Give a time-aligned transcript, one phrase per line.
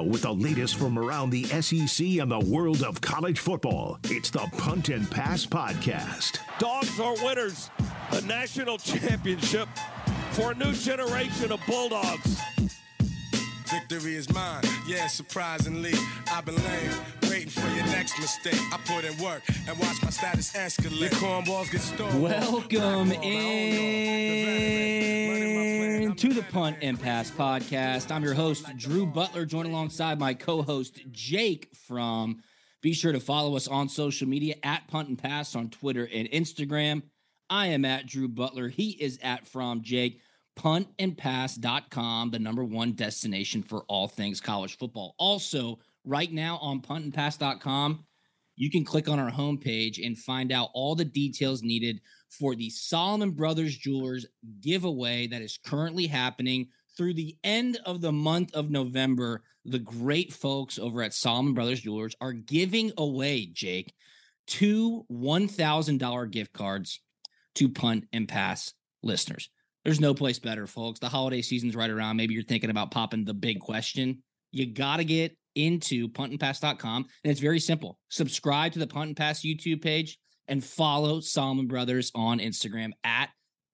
[0.00, 4.30] Now, with the latest from around the SEC and the world of college football, it's
[4.30, 6.38] the Punt and Pass Podcast.
[6.58, 7.70] Dogs are winners.
[8.12, 9.68] A national championship
[10.30, 12.40] for a new generation of Bulldogs.
[13.70, 15.92] Victory is mine, yeah, surprisingly.
[16.32, 16.90] I've been lame,
[17.22, 18.58] waiting for your next mistake.
[18.72, 20.98] I put in work and watch my status escalate.
[20.98, 22.20] Your cornballs get stolen.
[22.20, 24.50] Welcome in
[26.16, 28.10] to the Punt and Pass podcast.
[28.10, 32.42] I'm your host, Drew Butler, joined alongside my co host, Jake Fromm.
[32.82, 36.28] Be sure to follow us on social media at Punt and Pass on Twitter and
[36.30, 37.02] Instagram.
[37.48, 38.66] I am at Drew Butler.
[38.68, 40.20] He is at From Jake.
[40.58, 45.14] Puntandpass.com, the number one destination for all things college football.
[45.18, 48.04] Also, right now on puntandpass.com,
[48.56, 52.68] you can click on our homepage and find out all the details needed for the
[52.68, 54.26] Solomon Brothers Jewelers
[54.60, 59.42] giveaway that is currently happening through the end of the month of November.
[59.64, 63.94] The great folks over at Solomon Brothers Jewelers are giving away, Jake,
[64.46, 67.00] two $1,000 gift cards
[67.54, 69.48] to Punt and Pass listeners.
[69.84, 71.00] There's no place better, folks.
[71.00, 72.16] The holiday season's right around.
[72.16, 74.22] Maybe you're thinking about popping the big question.
[74.52, 77.06] You got to get into puntandpass.com.
[77.24, 77.98] And it's very simple.
[78.08, 80.18] Subscribe to the Punt and Pass YouTube page
[80.48, 83.30] and follow Solomon Brothers on Instagram at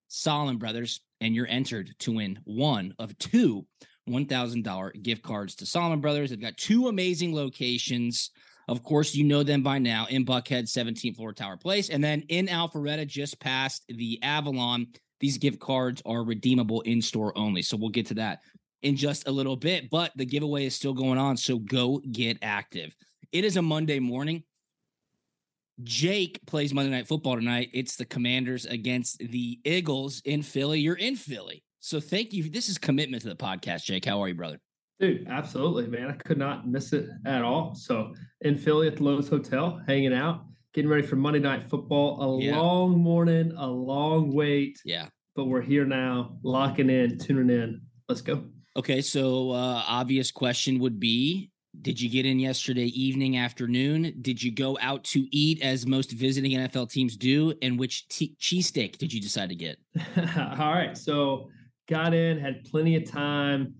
[0.07, 1.01] Solomon Brothers.
[1.19, 3.65] And you're entered to win one of two
[4.07, 6.29] $1,000 gift cards to Solomon Brothers.
[6.29, 8.31] They've got two amazing locations.
[8.69, 11.89] Of course, you know them by now in Buckhead, 17th floor Tower Place.
[11.89, 14.87] And then in Alpharetta, just past the Avalon,
[15.19, 17.61] these gift cards are redeemable in store only.
[17.61, 18.39] So we'll get to that
[18.83, 21.37] in just a little bit, but the giveaway is still going on.
[21.37, 22.95] So go get active.
[23.31, 24.43] It is a Monday morning.
[25.83, 27.69] Jake plays Monday Night Football tonight.
[27.73, 30.79] It's the Commanders against the Eagles in Philly.
[30.79, 31.63] You're in Philly.
[31.79, 32.49] So thank you.
[32.49, 34.05] This is commitment to the podcast, Jake.
[34.05, 34.59] How are you, brother?
[34.99, 36.09] Dude, absolutely, man.
[36.09, 37.75] I could not miss it at all.
[37.75, 40.45] So in Philly at the Loews Hotel, hanging out,
[40.77, 42.21] getting ready for Monday Night Football.
[42.21, 42.59] A Yeah.
[42.59, 45.09] long morning, a long wait, Yeah.
[45.35, 47.81] but we're here now, locking in, tuning in.
[48.07, 48.43] Let's go.
[48.75, 49.01] Okay.
[49.01, 51.49] So uh obvious question would be
[51.81, 54.13] did you get in yesterday evening, afternoon?
[54.21, 57.55] Did you go out to eat as most visiting NFL teams do?
[57.63, 59.77] And which t- cheesesteak did you decide to get?
[60.59, 60.95] all right.
[60.95, 61.49] So
[61.89, 63.73] got in, had plenty of time.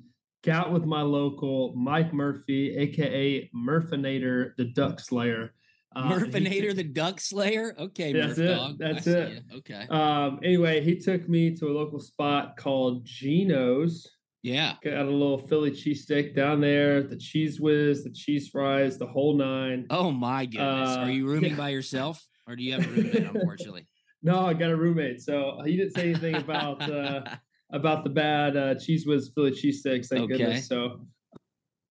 [0.44, 5.54] Got with my local Mike Murphy, aka Murfinator, the Duck Slayer.
[5.96, 7.74] Uh, he Murfinator, took- the Duck Slayer.
[7.80, 8.56] Okay, That's Murph it.
[8.56, 8.78] dog.
[8.78, 9.44] That's I it.
[9.58, 9.88] Okay.
[9.90, 14.08] Um, anyway, he took me to a local spot called Geno's.
[14.44, 14.76] Yeah.
[14.84, 19.36] Got a little Philly cheesesteak down there, the Cheez Whiz, the cheese fries, the whole
[19.36, 19.88] nine.
[19.90, 20.90] Oh my goodness.
[20.90, 21.58] Uh, Are you rooming yeah.
[21.58, 22.24] by yourself?
[22.48, 23.88] Or do you have a roommate, unfortunately?
[24.24, 27.22] No, I got a roommate, so he didn't say anything about uh,
[27.74, 30.08] about the bad uh, Cheez Whiz Philly cheesesteaks.
[30.08, 30.38] Thank Okay.
[30.38, 30.68] goodness.
[30.68, 31.06] So,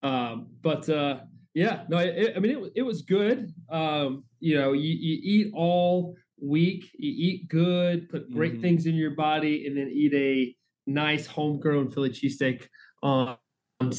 [0.03, 1.21] um, but uh,
[1.57, 3.51] yeah, no, it, I mean it, it was good.
[3.71, 8.61] Um, you know, you, you eat all week, you eat good, put great Mhm.
[8.61, 10.55] things in your body, and then eat a
[10.87, 12.69] nice homegrown Philly cheesesteak
[13.03, 13.39] on,
[13.81, 13.91] on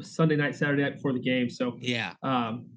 [0.00, 1.50] Sunday night, Saturday night before the game.
[1.50, 2.14] So, yeah.
[2.22, 2.70] um,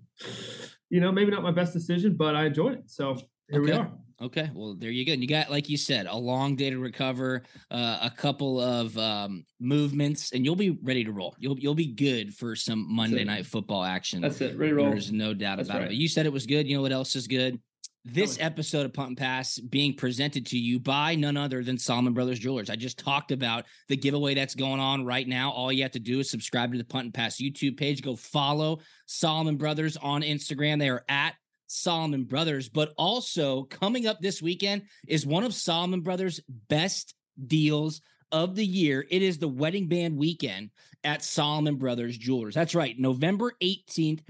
[0.89, 2.91] you know, maybe not my best decision, but I enjoyed it.
[2.91, 3.15] So
[3.49, 3.89] here we are.
[4.23, 5.11] Okay, well there you go.
[5.11, 8.97] And you got, like you said, a long day to recover, uh, a couple of
[8.97, 11.35] um, movements, and you'll be ready to roll.
[11.39, 14.21] You'll you'll be good for some Monday night football action.
[14.21, 14.57] That's it.
[14.57, 14.89] Ready to roll.
[14.91, 15.87] There's no doubt That's about it.
[15.87, 16.67] But you said it was good.
[16.67, 17.59] You know what else is good?
[18.05, 22.13] This episode of Punt and Pass being presented to you by none other than Solomon
[22.13, 22.69] Brothers Jewelers.
[22.69, 25.51] I just talked about the giveaway that's going on right now.
[25.51, 28.01] All you have to do is subscribe to the Punt and Pass YouTube page.
[28.01, 30.79] Go follow Solomon Brothers on Instagram.
[30.79, 31.35] They are at
[31.67, 32.69] Solomon Brothers.
[32.69, 36.39] But also coming up this weekend is one of Solomon Brothers'
[36.69, 37.15] best
[37.47, 38.01] deals
[38.31, 39.05] of the year.
[39.09, 40.71] It is the wedding band weekend
[41.03, 42.55] at Solomon Brothers Jewelers.
[42.55, 44.21] That's right, November 18th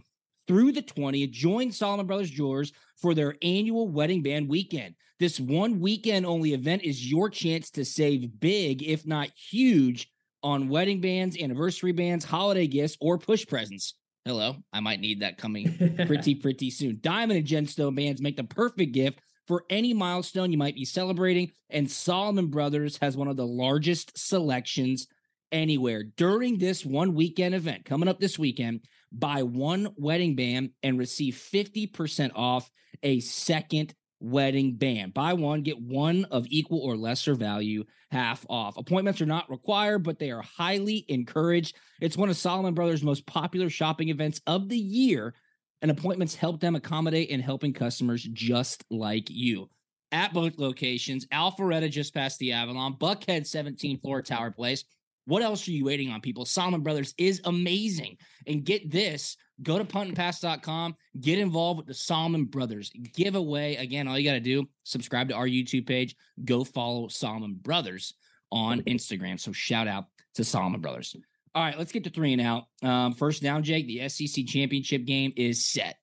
[0.47, 1.31] through the 20th.
[1.31, 4.95] Join Solomon Brothers Jewelers for their annual wedding band weekend.
[5.19, 10.09] This one weekend only event is your chance to save big, if not huge,
[10.41, 13.95] on wedding bands, anniversary bands, holiday gifts, or push presents.
[14.25, 16.99] Hello, I might need that coming pretty, pretty soon.
[17.01, 21.51] Diamond and gemstone bands make the perfect gift for any milestone you might be celebrating.
[21.69, 25.07] And Solomon Brothers has one of the largest selections
[25.51, 26.03] anywhere.
[26.15, 31.35] During this one weekend event coming up this weekend, buy one wedding band and receive
[31.35, 32.69] 50% off
[33.03, 33.93] a second
[34.23, 35.13] wedding band.
[35.13, 38.77] Buy one, get one of equal or lesser value, half off.
[38.77, 41.75] Appointments are not required, but they are highly encouraged.
[41.99, 45.33] It's one of Solomon Brothers' most popular shopping events of the year,
[45.81, 49.69] and appointments help them accommodate and helping customers just like you.
[50.11, 54.85] At both locations, Alpharetta just past the Avalon, Buckhead 17 floor Tower Place.
[55.25, 56.45] What else are you waiting on, people?
[56.45, 58.17] Solomon Brothers is amazing.
[58.45, 63.75] And get this go to puntandpass.com, get involved with the Solomon Brothers giveaway.
[63.75, 68.15] Again, all you got to do, subscribe to our YouTube page, go follow Solomon Brothers
[68.51, 69.39] on Instagram.
[69.39, 70.05] So shout out
[70.35, 71.15] to Solomon Brothers.
[71.55, 72.63] All right, let's get to three and out.
[72.81, 75.97] Um, first down, Jake, the SEC championship game is set.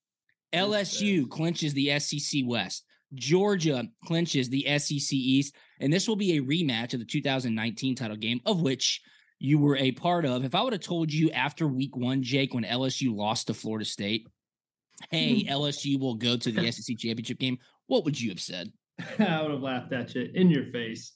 [0.52, 2.84] LSU clinches the SEC West.
[3.14, 5.54] Georgia clinches the SEC East.
[5.80, 9.00] And this will be a rematch of the 2019 title game, of which
[9.40, 10.44] you were a part of.
[10.44, 13.86] If I would have told you after week one, Jake, when LSU lost to Florida
[13.86, 14.28] State,
[15.10, 18.70] hey, LSU will go to the SEC championship game, what would you have said?
[19.18, 21.14] I would have laughed at you in your face.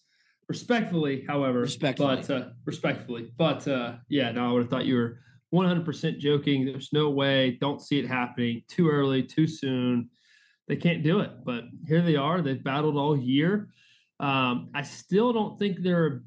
[0.48, 1.60] Respectfully, however.
[1.60, 2.16] Respectfully.
[2.16, 3.30] But uh, respectfully.
[3.36, 5.20] But uh, yeah, no, I would have thought you were
[5.54, 6.64] 100% joking.
[6.64, 7.58] There's no way.
[7.60, 8.62] Don't see it happening.
[8.68, 10.08] Too early, too soon.
[10.66, 11.30] They can't do it.
[11.44, 12.40] But here they are.
[12.40, 13.68] They've battled all year.
[14.18, 16.22] Um, I still don't think they're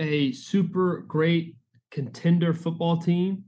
[0.00, 1.56] a super great
[1.90, 3.44] contender football team,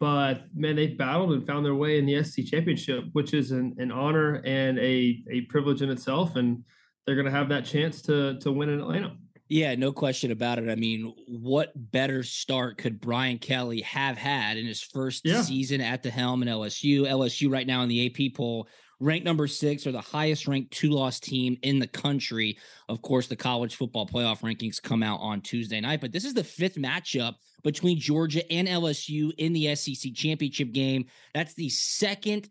[0.00, 3.76] but man, they've battled and found their way in the SC championship, which is an,
[3.78, 6.34] an honor and a, a privilege in itself.
[6.34, 6.64] And
[7.06, 9.16] they're going to have that chance to, to win in Atlanta.
[9.48, 10.70] Yeah, no question about it.
[10.70, 15.42] I mean, what better start could Brian Kelly have had in his first yeah.
[15.42, 17.02] season at the helm in LSU?
[17.02, 18.66] LSU right now in the AP poll
[19.02, 22.56] ranked number six or the highest ranked two loss team in the country.
[22.88, 26.34] Of course, the college football playoff rankings come out on Tuesday night, but this is
[26.34, 27.34] the fifth matchup
[27.64, 31.06] between Georgia and LSU in the SEC championship game.
[31.34, 32.48] That's the second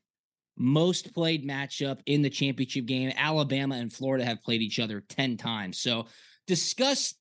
[0.57, 3.13] most played matchup in the championship game.
[3.15, 5.79] Alabama and Florida have played each other 10 times.
[5.79, 6.07] So,
[6.47, 7.13] discuss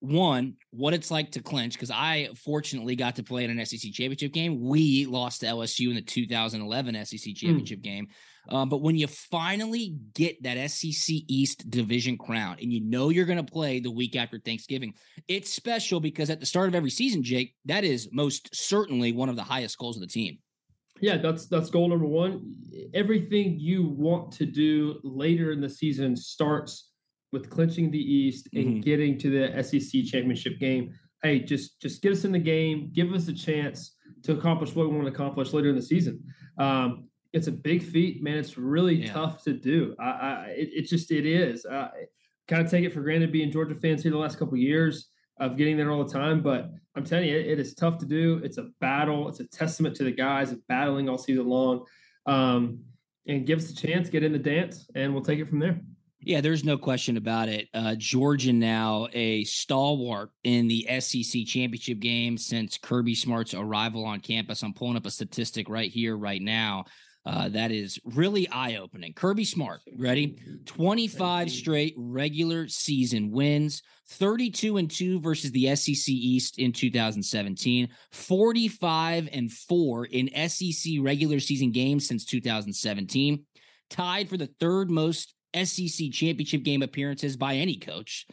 [0.00, 3.92] one, what it's like to clinch, because I fortunately got to play in an SEC
[3.92, 4.60] championship game.
[4.60, 7.32] We lost to LSU in the 2011 SEC hmm.
[7.32, 7.84] championship mm.
[7.84, 8.08] game.
[8.48, 13.26] Um, but when you finally get that SEC East division crown and you know you're
[13.26, 14.94] going to play the week after Thanksgiving,
[15.28, 19.28] it's special because at the start of every season, Jake, that is most certainly one
[19.28, 20.38] of the highest goals of the team.
[21.00, 22.54] Yeah, that's that's goal number one.
[22.92, 26.90] Everything you want to do later in the season starts
[27.30, 28.80] with clinching the East and mm-hmm.
[28.80, 30.92] getting to the SEC championship game.
[31.22, 34.88] Hey, just just get us in the game, give us a chance to accomplish what
[34.88, 36.22] we want to accomplish later in the season.
[36.58, 38.38] Um, it's a big feat, man.
[38.38, 39.12] It's really yeah.
[39.12, 39.94] tough to do.
[39.98, 41.66] I, I it, it, just it is.
[41.66, 41.90] I
[42.46, 45.08] kind of take it for granted being Georgia fans here the last couple of years
[45.38, 48.06] of getting there all the time, but I'm telling you, it, it is tough to
[48.06, 48.40] do.
[48.42, 49.28] It's a battle.
[49.28, 51.84] It's a testament to the guys of battling all season long.
[52.26, 52.80] Um,
[53.26, 55.80] and give us a chance, get in the dance, and we'll take it from there.
[56.20, 57.68] Yeah, there's no question about it.
[57.72, 64.20] Uh, Georgia now a stalwart in the SEC championship game since Kirby Smart's arrival on
[64.20, 64.62] campus.
[64.62, 66.86] I'm pulling up a statistic right here, right now.
[67.26, 69.12] Uh, that is really eye opening.
[69.12, 70.38] Kirby Smart, ready?
[70.64, 79.28] 25 straight regular season wins, 32 and 2 versus the SEC East in 2017, 45
[79.32, 83.44] and 4 in SEC regular season games since 2017,
[83.90, 88.26] tied for the third most SEC championship game appearances by any coach.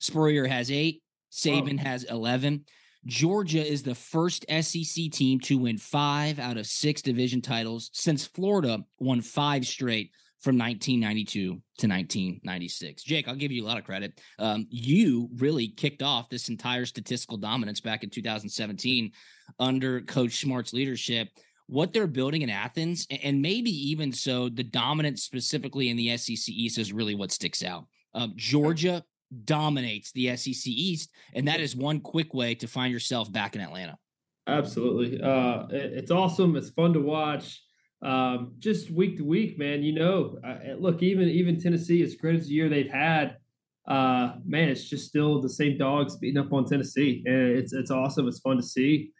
[0.00, 2.64] Spurrier has eight, Saban has 11.
[3.06, 8.26] Georgia is the first SEC team to win five out of six division titles since
[8.26, 13.02] Florida won five straight from 1992 to 1996.
[13.04, 14.20] Jake, I'll give you a lot of credit.
[14.38, 19.12] Um, you really kicked off this entire statistical dominance back in 2017
[19.58, 21.28] under Coach Smart's leadership
[21.72, 26.48] what they're building in Athens, and maybe even so, the dominance specifically in the SEC
[26.48, 27.86] East is really what sticks out.
[28.14, 29.02] Um, Georgia
[29.44, 33.60] dominates the SEC East, and that is one quick way to find yourself back in
[33.60, 33.96] Atlanta.
[34.46, 36.56] Absolutely, uh, it's awesome.
[36.56, 37.62] It's fun to watch.
[38.02, 39.82] Um, just week to week, man.
[39.82, 43.36] You know, uh, look, even even Tennessee, as great as the year they've had,
[43.86, 47.90] uh, man, it's just still the same dogs beating up on Tennessee, and it's it's
[47.90, 48.28] awesome.
[48.28, 49.12] It's fun to see.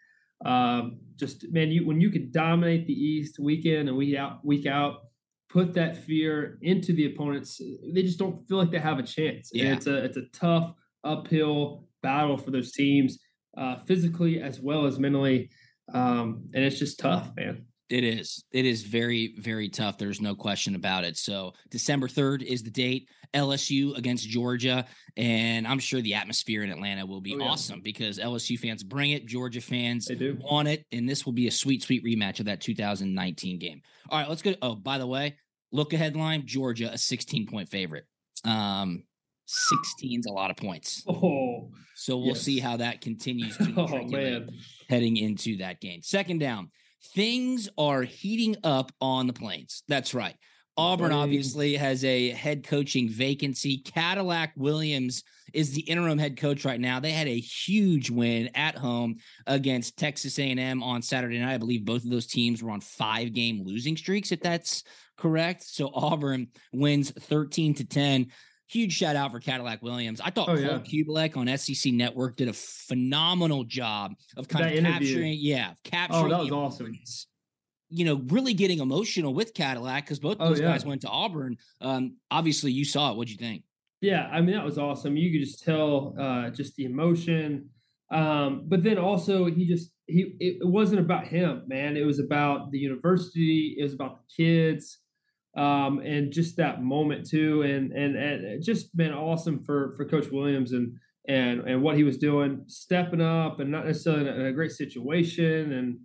[0.45, 4.43] Um, just man, you when you can dominate the East week in and week out,
[4.43, 5.05] week out,
[5.53, 7.61] put that fear into the opponents.
[7.93, 9.51] They just don't feel like they have a chance.
[9.53, 9.65] Yeah.
[9.65, 13.19] And it's a it's a tough uphill battle for those teams,
[13.55, 15.51] uh, physically as well as mentally,
[15.93, 17.65] um, and it's just tough, man.
[17.93, 18.43] It is.
[18.51, 19.99] It is very, very tough.
[19.99, 21.15] There's no question about it.
[21.15, 23.07] So December 3rd is the date.
[23.35, 24.87] LSU against Georgia.
[25.15, 27.49] And I'm sure the atmosphere in Atlanta will be oh, yeah.
[27.49, 29.27] awesome because LSU fans bring it.
[29.27, 30.39] Georgia fans they do.
[30.41, 30.87] want it.
[30.91, 33.83] And this will be a sweet, sweet rematch of that 2019 game.
[34.09, 34.55] All right, let's go.
[34.63, 35.37] Oh, by the way,
[35.71, 38.05] look ahead line Georgia, a 16 point favorite.
[38.43, 39.03] Um,
[39.47, 41.03] 16's a lot of points.
[41.07, 42.41] Oh, so we'll yes.
[42.41, 44.49] see how that continues to oh, man.
[44.89, 46.01] heading into that game.
[46.01, 46.71] Second down,
[47.15, 49.83] things are heating up on the plains.
[49.87, 50.35] That's right.
[50.75, 53.77] Auburn obviously has a head coaching vacancy.
[53.77, 56.99] Cadillac Williams is the interim head coach right now.
[56.99, 61.53] They had a huge win at home against Texas A&M on Saturday night.
[61.53, 64.83] I believe both of those teams were on five game losing streaks, if that's
[65.15, 65.63] correct.
[65.63, 68.27] So Auburn wins 13 to 10
[68.67, 70.21] huge shout out for Cadillac Williams.
[70.21, 70.79] I thought oh, Cole yeah.
[70.79, 75.07] Cubelic on SEC Network did a phenomenal job of kind that of interview.
[75.07, 76.25] capturing, yeah, capturing.
[76.25, 76.97] Oh, that was awesome.
[77.89, 80.71] You know, really getting emotional with Cadillac because both oh, those yeah.
[80.71, 81.57] guys went to Auburn.
[81.79, 83.17] Um, obviously, you saw it.
[83.17, 83.63] What'd you think?
[84.01, 85.15] Yeah, I mean that was awesome.
[85.15, 87.69] You could just tell uh, just the emotion.
[88.11, 91.95] Um, but then also he just he it wasn't about him, man.
[91.95, 93.75] It was about the university.
[93.77, 94.99] It was about the kids
[95.55, 100.29] um, and just that moment too, and and and just been awesome for for Coach
[100.31, 100.95] Williams and
[101.27, 105.71] and and what he was doing, stepping up, and not necessarily in a, great situation.
[105.71, 105.99] And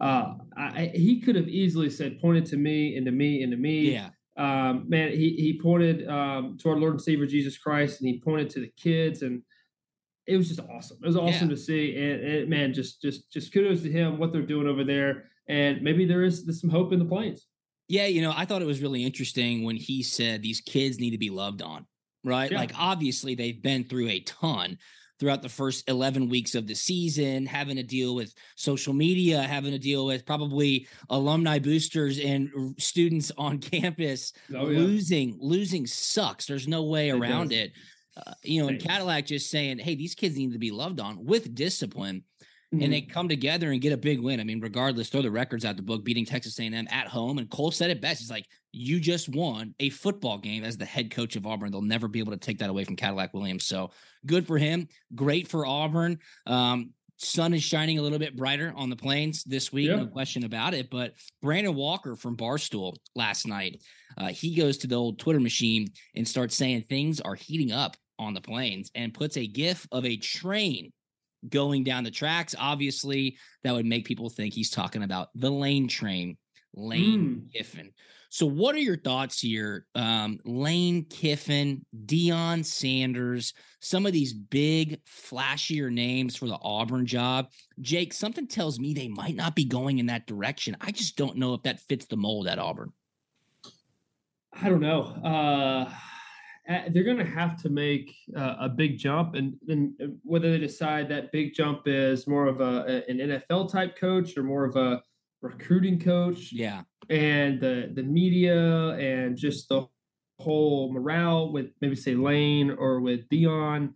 [0.00, 3.58] uh, I, he could have easily said, pointed to me and to me and to
[3.58, 3.92] me.
[3.92, 4.08] Yeah.
[4.36, 8.20] Um, man, he he pointed um, to our Lord and Savior Jesus Christ, and he
[8.20, 9.42] pointed to the kids, and
[10.26, 10.98] it was just awesome.
[11.02, 11.54] It was awesome yeah.
[11.54, 14.82] to see, and, and, man, just just just kudos to him, what they're doing over
[14.82, 17.46] there, and maybe there is some hope in the plains.
[17.88, 21.10] Yeah, you know, I thought it was really interesting when he said these kids need
[21.10, 21.86] to be loved on,
[22.24, 22.50] right?
[22.50, 22.58] Yeah.
[22.58, 24.78] Like, obviously, they've been through a ton
[25.20, 29.72] throughout the first 11 weeks of the season, having to deal with social media, having
[29.72, 34.78] to deal with probably alumni boosters and students on campus oh, yeah.
[34.78, 35.36] losing.
[35.40, 36.46] Losing sucks.
[36.46, 37.58] There's no way it around does.
[37.58, 37.72] it.
[38.16, 41.24] Uh, you know, and Cadillac just saying, hey, these kids need to be loved on
[41.24, 42.22] with discipline
[42.74, 42.84] mm-hmm.
[42.84, 44.40] and they come together and get a big win.
[44.40, 47.38] I mean, regardless, throw the records out the book, beating Texas A&M at home.
[47.38, 48.20] And Cole said it best.
[48.20, 51.70] He's like, "You just won a football game as the head coach of Auburn.
[51.70, 53.64] They'll never be able to take that away from Cadillac Williams.
[53.64, 53.90] So
[54.26, 54.88] good for him.
[55.14, 56.18] Great for Auburn.
[56.46, 59.96] Um, sun is shining a little bit brighter on the plains this week, yeah.
[59.96, 60.90] no question about it.
[60.90, 63.82] But Brandon Walker from Barstool last night,
[64.16, 67.96] uh, he goes to the old Twitter machine and starts saying things are heating up
[68.18, 70.92] on the plains and puts a gif of a train
[71.48, 72.54] going down the tracks.
[72.58, 76.36] Obviously, that would make people think he's talking about the lane train,
[76.74, 77.52] Lane mm.
[77.52, 77.92] Kiffin.
[78.34, 79.86] So, what are your thoughts here?
[79.94, 87.46] Um, Lane Kiffin, Deion Sanders, some of these big, flashier names for the Auburn job.
[87.80, 90.76] Jake, something tells me they might not be going in that direction.
[90.80, 92.92] I just don't know if that fits the mold at Auburn.
[94.52, 95.02] I don't know.
[95.02, 95.92] Uh,
[96.66, 100.58] they're going to have to make uh, a big jump, and then uh, whether they
[100.58, 104.76] decide that big jump is more of a, an NFL type coach or more of
[104.76, 105.02] a
[105.42, 109.86] recruiting coach, yeah, and the the media and just the
[110.38, 113.92] whole morale with maybe say Lane or with Deion,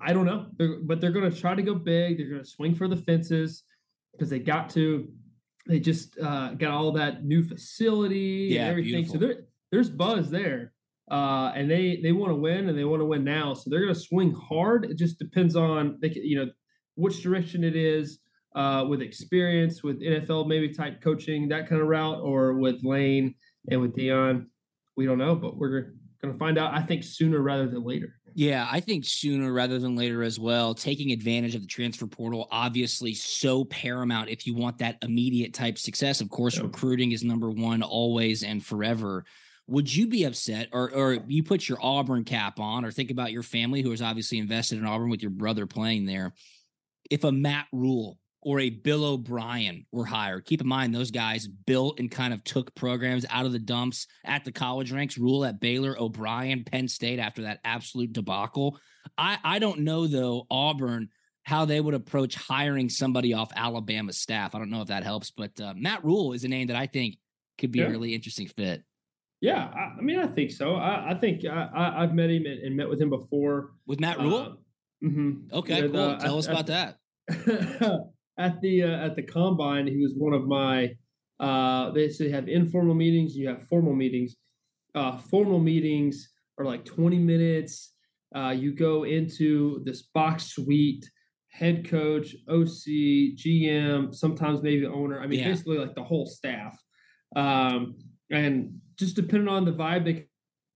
[0.00, 2.18] I don't know, they're, but they're going to try to go big.
[2.18, 3.64] They're going to swing for the fences
[4.12, 5.08] because they got to.
[5.66, 9.20] They just uh, got all that new facility yeah, and everything, beautiful.
[9.20, 9.36] so there,
[9.70, 10.72] there's buzz there
[11.10, 13.54] uh, and they they want to win and they want to win now.
[13.54, 14.84] So they're going to swing hard.
[14.84, 16.50] It just depends on they can, you know
[16.94, 18.18] which direction it is
[18.54, 23.34] uh, with experience, with NFL maybe type coaching that kind of route, or with Lane
[23.70, 24.46] and with Deion.
[24.96, 26.74] We don't know, but we're going to find out.
[26.74, 28.14] I think sooner rather than later.
[28.34, 30.74] Yeah, I think sooner rather than later as well.
[30.74, 35.78] Taking advantage of the transfer portal, obviously, so paramount if you want that immediate type
[35.78, 36.20] success.
[36.20, 36.62] Of course, yeah.
[36.62, 39.24] recruiting is number one always and forever
[39.70, 43.32] would you be upset or or you put your Auburn cap on or think about
[43.32, 46.34] your family who is obviously invested in Auburn with your brother playing there
[47.08, 50.44] if a Matt Rhule or a Bill O'Brien were hired.
[50.46, 54.06] Keep in mind those guys built and kind of took programs out of the dumps
[54.24, 55.18] at the college ranks.
[55.18, 58.78] Rhule at Baylor, O'Brien, Penn State after that absolute debacle.
[59.16, 61.10] I I don't know though Auburn
[61.44, 64.54] how they would approach hiring somebody off Alabama staff.
[64.54, 66.86] I don't know if that helps, but uh, Matt Rhule is a name that I
[66.86, 67.18] think
[67.58, 67.86] could be yeah.
[67.86, 68.84] a really interesting fit.
[69.40, 70.74] Yeah, I, I mean, I think so.
[70.74, 74.18] I, I think I, have met him and, and, met with him before with Matt
[74.18, 74.36] Rhule.
[74.36, 75.54] Uh, mm-hmm.
[75.54, 75.98] Okay, cool.
[75.98, 76.96] Uh, Tell at, us about at,
[77.28, 78.10] that.
[78.38, 80.94] at the uh, at the combine, he was one of my.
[81.38, 83.34] Uh, they say have informal meetings.
[83.34, 84.36] You have formal meetings.
[84.94, 86.28] Uh, formal meetings
[86.58, 87.94] are like twenty minutes.
[88.36, 91.10] Uh, you go into this box suite
[91.50, 95.20] head coach, OC, GM, sometimes maybe owner.
[95.20, 95.48] I mean, yeah.
[95.48, 96.78] basically like the whole staff.
[97.34, 97.96] Um,
[98.30, 100.26] and just depending on the vibe they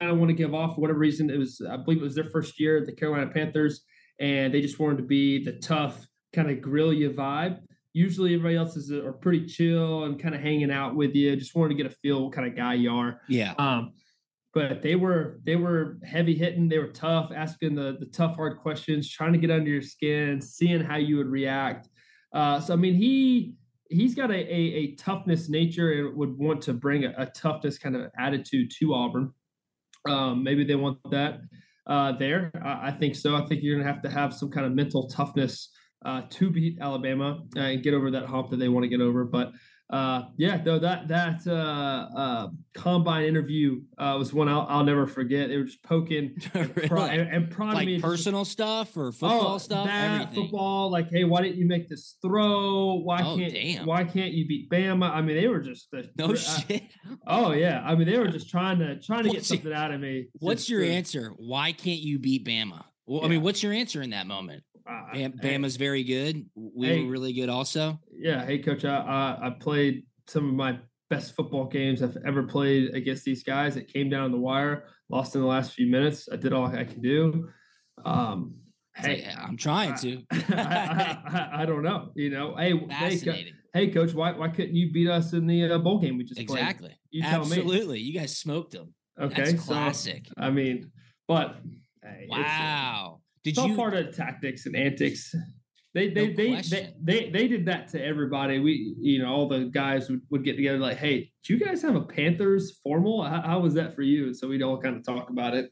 [0.01, 1.31] kind of want to give off for whatever reason.
[1.31, 3.83] It was, I believe it was their first year at the Carolina Panthers,
[4.19, 7.61] and they just wanted to be the tough kind of grill you vibe.
[7.93, 11.37] Usually everybody else is are pretty chill and kind of hanging out with you.
[11.37, 13.21] Just wanted to get a feel what kind of guy you are.
[13.29, 13.55] Yeah.
[13.57, 13.93] Um,
[14.53, 16.69] but they were they were heavy hitting.
[16.69, 20.41] They were tough, asking the the tough hard questions, trying to get under your skin,
[20.41, 21.89] seeing how you would react.
[22.33, 23.55] Uh, so I mean, he
[23.95, 27.79] he's got a, a, a, toughness nature and would want to bring a, a toughness
[27.79, 29.33] kind of attitude to Auburn.
[30.09, 31.41] Um, maybe they want that
[31.87, 32.51] uh, there.
[32.63, 33.37] I, I, think so.
[33.37, 35.71] I think you're going to have to have some kind of mental toughness
[36.05, 39.25] uh, to beat Alabama and get over that hump that they want to get over.
[39.25, 39.53] But
[39.91, 45.07] uh, yeah, though that that uh, uh, combine interview uh, was one I'll, I'll never
[45.07, 45.49] forget.
[45.49, 46.89] They were just poking really?
[46.89, 49.87] pro- and, and prodding like me personal just, stuff or football oh, stuff.
[49.87, 50.45] That, everything.
[50.45, 52.95] football, like, hey, why didn't you make this throw?
[52.95, 53.87] Why oh, can't damn.
[53.87, 55.11] why can't you beat Bama?
[55.11, 56.85] I mean, they were just uh, no shit.
[57.27, 59.91] oh yeah, I mean, they were just trying to trying to what's get something out
[59.91, 60.29] of me.
[60.39, 61.35] What's your to, answer?
[61.37, 62.85] Why can't you beat Bama?
[63.07, 63.27] Well, yeah.
[63.27, 64.63] I mean, what's your answer in that moment?
[64.87, 66.47] Uh, Bama's hey, very good.
[66.55, 68.01] We hey, were really good also.
[68.17, 68.45] Yeah.
[68.45, 70.79] Hey, coach, I, I, I played some of my
[71.11, 73.77] best football games I've ever played against these guys.
[73.77, 76.29] It came down the wire, lost in the last few minutes.
[76.33, 77.49] I did all I can do.
[78.05, 78.55] Um,
[78.97, 80.23] hey, I'm trying to.
[80.33, 82.11] I, I, I, don't know.
[82.15, 85.79] You know, hey, hey, hey, coach, why why couldn't you beat us in the uh,
[85.79, 86.89] bowl game we just exactly?
[86.89, 86.99] Played?
[87.11, 88.01] You tell Absolutely, me.
[88.01, 88.95] you guys smoked them.
[89.21, 90.27] Okay, That's classic.
[90.27, 90.91] So, I mean,
[91.29, 91.57] but
[92.03, 93.21] hey, wow.
[93.45, 95.35] Did it's you part of tactics and antics?
[95.95, 98.59] They they, no they, they, they they did that to everybody.
[98.59, 101.83] We you know all the guys would, would get together like, hey, do you guys
[101.83, 103.23] have a Panthers formal?
[103.23, 104.27] How, how was that for you?
[104.27, 105.71] And so we'd all kind of talk about it.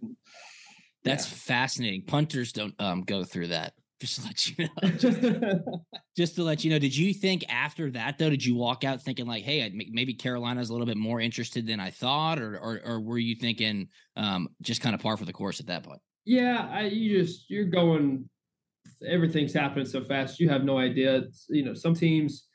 [1.03, 1.39] That's yeah.
[1.39, 2.05] fascinating.
[2.07, 3.75] Punters don't um go through that.
[4.03, 5.61] Just to let you know.
[6.17, 6.81] just to let you know.
[6.81, 8.31] Did you think after that though?
[8.31, 11.79] Did you walk out thinking like, hey, maybe Carolina's a little bit more interested than
[11.79, 15.33] I thought, or or, or were you thinking um just kind of par for the
[15.33, 16.01] course at that point?
[16.25, 18.29] Yeah, I, you just you're going.
[19.09, 20.41] Everything's happening so fast.
[20.41, 21.17] You have no idea.
[21.17, 22.47] It's, you know, some teams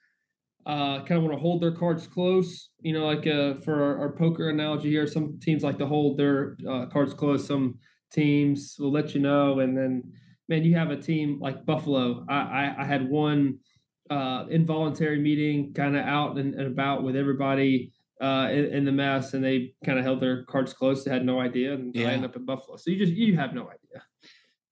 [0.68, 2.70] uh, kind of want to hold their cards close.
[2.82, 6.18] You know, like uh, for our, our, poker analogy here, some teams like to hold
[6.18, 7.48] their uh, cards close.
[7.48, 7.80] Some
[8.12, 10.04] teams will let you know, and then
[10.50, 12.26] man, you have a team like Buffalo.
[12.28, 13.60] I I, I had one
[14.10, 18.92] uh, involuntary meeting, kind of out and, and, about with everybody uh, in, in, the
[18.92, 21.04] mess, and they kind of held their cards close.
[21.04, 22.10] They had no idea, and yeah.
[22.10, 22.78] I ended up in Buffalo.
[22.78, 24.04] So you just you have no idea.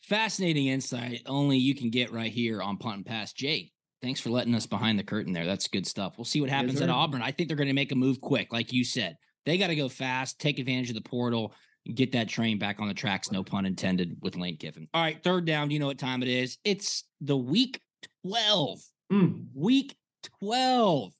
[0.08, 3.34] Fascinating insight, only you can get right here on Punt and Pass.
[3.34, 5.46] Jake, thanks for letting us behind the curtain there.
[5.46, 6.14] That's good stuff.
[6.18, 7.24] We'll see what happens yes, at Auburn.
[7.24, 9.18] I think they're going to make a move quick, like you said.
[9.46, 11.54] They got to go fast, take advantage of the portal,
[11.94, 13.32] get that train back on the tracks.
[13.32, 14.88] No pun intended with Lane Kiffin.
[14.94, 15.72] All right, third down.
[15.72, 16.58] You know what time it is?
[16.64, 17.82] It's the week
[18.24, 18.80] twelve.
[19.12, 19.48] Mm.
[19.56, 19.96] Week
[20.40, 21.14] twelve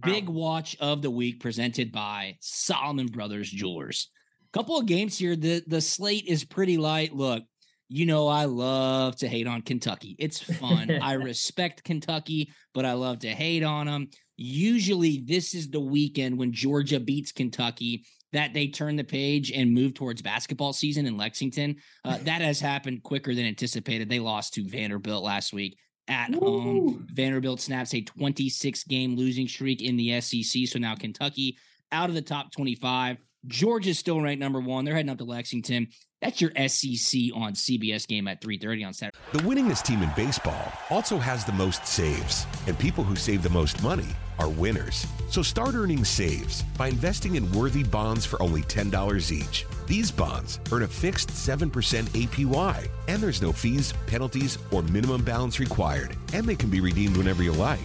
[0.00, 4.10] Big watch of the week presented by Solomon Brothers Jewelers.
[4.52, 5.36] Couple of games here.
[5.36, 7.14] The the slate is pretty light.
[7.14, 7.44] Look,
[7.88, 10.16] you know I love to hate on Kentucky.
[10.18, 10.90] It's fun.
[10.90, 14.08] I respect Kentucky, but I love to hate on them.
[14.36, 19.72] Usually, this is the weekend when Georgia beats Kentucky that they turn the page and
[19.72, 21.76] move towards basketball season in Lexington.
[22.04, 24.08] Uh, that has happened quicker than anticipated.
[24.08, 26.60] They lost to Vanderbilt last week at Woo.
[26.60, 27.06] home.
[27.12, 30.66] Vanderbilt snaps a 26 game losing streak in the SEC.
[30.66, 31.56] So now Kentucky
[31.92, 33.18] out of the top 25.
[33.46, 34.84] Georgia's still ranked number one.
[34.84, 35.88] They're heading up to Lexington.
[36.24, 39.18] That's your SEC on CBS game at 3:30 on Saturday.
[39.32, 43.50] The winningest team in baseball also has the most saves, and people who save the
[43.50, 44.08] most money
[44.38, 45.06] are winners.
[45.28, 49.66] So start earning saves by investing in worthy bonds for only $10 each.
[49.86, 55.60] These bonds earn a fixed 7% APY, and there's no fees, penalties, or minimum balance
[55.60, 57.84] required, and they can be redeemed whenever you like.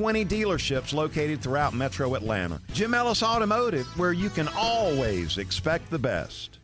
[0.00, 2.60] dealerships located throughout metro Atlanta.
[2.72, 6.58] Jim Ellis Automotive, where you can always expect the best.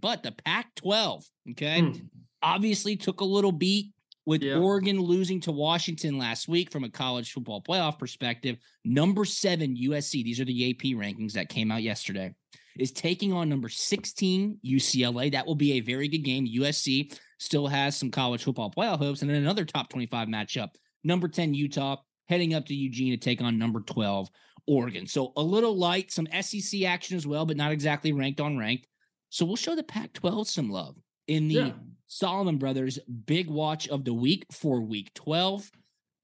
[0.00, 2.08] But the Pac 12, okay, mm.
[2.42, 3.92] obviously took a little beat
[4.24, 4.56] with yeah.
[4.56, 8.56] Oregon losing to Washington last week from a college football playoff perspective.
[8.84, 12.34] Number seven, USC, these are the AP rankings that came out yesterday,
[12.78, 15.30] is taking on number 16, UCLA.
[15.32, 16.46] That will be a very good game.
[16.46, 20.70] USC still has some college football playoff hopes, and then another top 25 matchup.
[21.04, 21.96] Number 10, Utah,
[22.28, 24.30] heading up to Eugene to take on number 12,
[24.66, 25.06] Oregon.
[25.06, 28.86] So a little light, some SEC action as well, but not exactly ranked on ranked.
[29.30, 30.96] So we'll show the Pac 12 some love
[31.28, 31.70] in the yeah.
[32.06, 35.70] Solomon Brothers big watch of the week for week 12,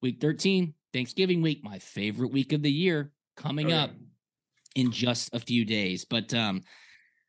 [0.00, 3.90] week 13, Thanksgiving week, my favorite week of the year, coming oh, up
[4.74, 6.04] in just a few days.
[6.04, 6.62] But um,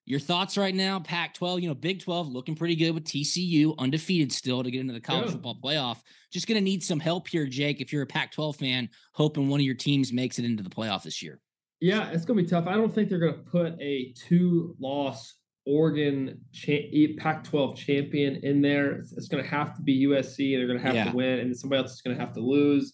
[0.05, 3.77] your thoughts right now, Pac 12, you know, Big 12 looking pretty good with TCU,
[3.77, 5.31] undefeated still to get into the college yeah.
[5.31, 5.99] football playoff.
[6.31, 9.47] Just going to need some help here, Jake, if you're a Pac 12 fan, hoping
[9.47, 11.39] one of your teams makes it into the playoff this year.
[11.79, 12.67] Yeah, it's going to be tough.
[12.67, 15.35] I don't think they're going to put a two loss
[15.65, 18.93] Oregon cha- Pac-12 champion in there.
[18.93, 20.57] It's, it's going to have to be USC.
[20.57, 21.11] They're going to have yeah.
[21.11, 22.93] to win, and somebody else is going to have to lose.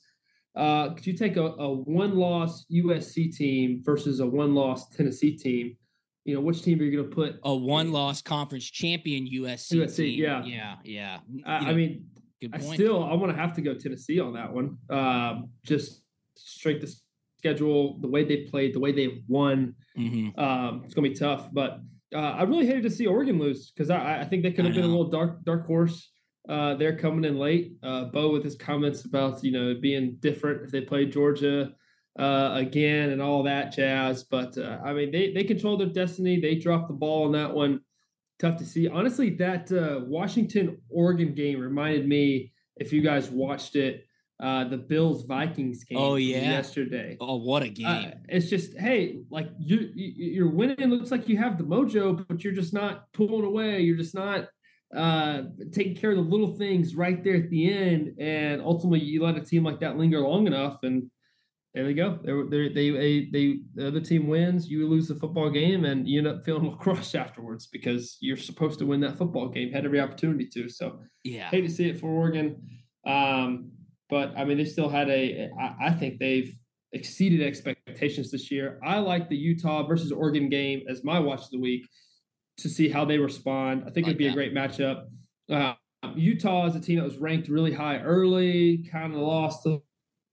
[0.55, 5.75] Uh, could you take a, a one-loss USC team versus a one-loss Tennessee team?
[6.29, 7.39] You know, which team are you going to put?
[7.43, 9.73] A one-loss conference champion USC.
[9.73, 10.19] USC, team.
[10.19, 11.19] yeah, yeah, yeah.
[11.43, 12.05] I, know, I mean,
[12.53, 14.77] I still I want to have to go Tennessee on that one.
[14.91, 16.03] Um, just
[16.35, 16.95] straight the
[17.39, 19.73] schedule, the way they played, the way they won.
[19.97, 20.39] Mm-hmm.
[20.39, 21.79] Um, it's going to be tough, but
[22.13, 24.73] uh, I really hated to see Oregon lose because I, I, think they could have
[24.73, 26.11] been a little dark dark horse.
[26.47, 27.73] Uh, they're coming in late.
[27.83, 31.71] Uh, Bo with his comments about you know being different if they played Georgia
[32.17, 34.23] uh, again and all that jazz.
[34.23, 36.39] But uh, I mean they they controlled their destiny.
[36.39, 37.81] They dropped the ball on that one.
[38.39, 38.87] Tough to see.
[38.87, 44.05] Honestly, that uh, Washington Oregon game reminded me if you guys watched it
[44.41, 45.97] uh, the Bills Vikings game.
[45.97, 47.17] Oh yeah, yesterday.
[47.19, 47.85] Oh, what a uh, game!
[47.87, 50.77] Uh, it's just hey, like you you're winning.
[50.79, 53.81] It looks like you have the mojo, but you're just not pulling away.
[53.81, 54.47] You're just not
[54.95, 55.43] uh,
[55.73, 58.15] taking care of the little things right there at the end.
[58.17, 61.11] And ultimately, you let a team like that linger long enough, and
[61.73, 62.17] there they go.
[62.23, 64.67] They they they they the other team wins.
[64.67, 68.79] You lose the football game, and you end up feeling crushed afterwards because you're supposed
[68.79, 69.71] to win that football game.
[69.71, 70.67] Had every opportunity to.
[70.67, 72.62] So yeah, hate to see it for Oregon.
[73.05, 73.71] Um,
[74.10, 75.49] but I mean, they still had a.
[75.60, 76.55] I, I think they've
[76.91, 78.79] exceeded expectations this year.
[78.84, 81.88] I like the Utah versus Oregon game as my watch of the week
[82.58, 83.84] to see how they respond.
[83.86, 84.32] I think like it'd be that.
[84.32, 85.03] a great matchup.
[85.51, 85.73] Uh,
[86.15, 89.79] Utah is a team that was ranked really high early, kind of lost a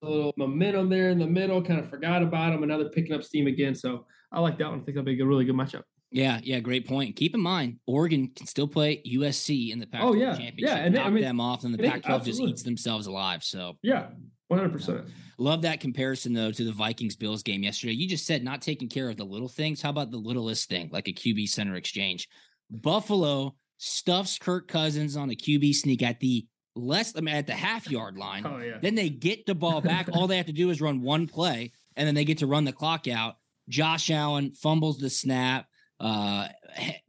[0.03, 3.15] little momentum there in the middle, kind of forgot about them, and now they're picking
[3.15, 3.75] up steam again.
[3.75, 4.81] So I like that one.
[4.81, 5.83] I think that'll be a really good matchup.
[6.13, 7.17] Yeah, yeah, great point.
[7.17, 10.37] Keep in mind, Oregon can still play USC in the Pac-12 oh, yeah.
[10.37, 10.59] championship.
[10.59, 13.43] Yeah, and knock I mean, them off, and the Pac-12 just eats themselves alive.
[13.43, 14.09] So yeah,
[14.49, 15.07] one hundred percent.
[15.39, 17.93] Love that comparison though to the Vikings Bills game yesterday.
[17.93, 19.83] You just said not taking care of the little things.
[19.83, 22.29] How about the littlest thing, like a QB center exchange?
[22.71, 27.55] Buffalo stuffs Kirk Cousins on a QB sneak at the less I mean, at the
[27.55, 28.45] half yard line.
[28.47, 28.79] Oh, yeah.
[28.81, 30.09] Then they get the ball back.
[30.13, 32.65] All they have to do is run one play, and then they get to run
[32.65, 33.37] the clock out.
[33.69, 35.67] Josh Allen fumbles the snap
[35.99, 36.47] uh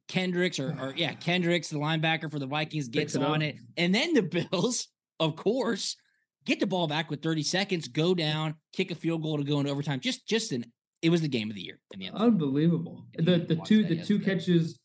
[0.08, 3.58] Kendricks or, or yeah, Kendricks, the linebacker for the Vikings, gets it on it.
[3.75, 4.88] And then the Bills,
[5.19, 5.97] of course,
[6.45, 9.60] get the ball back with 30 seconds, go down, kick a field goal to go
[9.60, 9.99] into overtime.
[9.99, 10.65] Just just an
[11.01, 12.10] it was the game of the year the.
[12.10, 13.06] Unbelievable.
[13.17, 14.80] The the two the two catches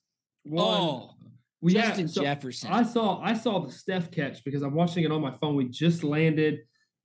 [0.45, 1.11] one oh,
[1.63, 2.71] we Justin so Jefferson.
[2.71, 5.55] I saw I saw the Steph catch because I'm watching it on my phone.
[5.55, 6.59] We just landed.